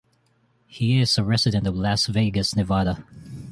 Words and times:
He 0.65 0.99
is 0.99 1.15
a 1.19 1.23
resident 1.23 1.67
of 1.67 1.75
Las 1.77 2.07
Vegas, 2.07 2.55
Nevada. 2.55 3.05